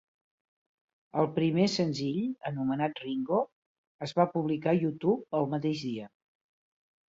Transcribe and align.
El 1.23 1.29
primer 1.35 1.65
senzill, 1.73 2.17
anomenat 2.51 3.03
"Ringo", 3.05 3.43
es 4.09 4.17
va 4.23 4.27
publicar 4.33 4.75
a 4.75 4.81
YouTube 4.87 5.33
el 5.43 5.49
mateix 5.55 5.87
dia. 5.93 6.11